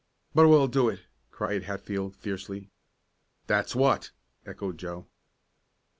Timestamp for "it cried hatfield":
0.89-2.15